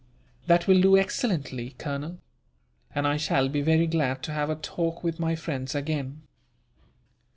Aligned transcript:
"That 0.47 0.65
will 0.65 0.81
do 0.81 0.97
excellently, 0.97 1.75
Colonel; 1.77 2.17
and 2.95 3.05
I 3.05 3.17
shall 3.17 3.47
be 3.49 3.61
very 3.61 3.85
glad 3.85 4.23
to 4.23 4.31
have 4.31 4.49
a 4.49 4.55
talk 4.55 5.03
with 5.03 5.19
my 5.19 5.35
friends 5.35 5.75
again." 5.75 6.23